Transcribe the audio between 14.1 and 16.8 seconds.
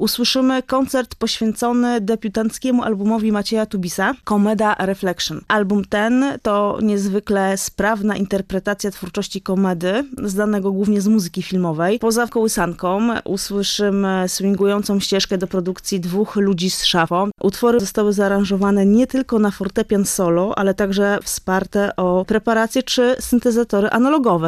swingującą ścieżkę do produkcji dwóch ludzi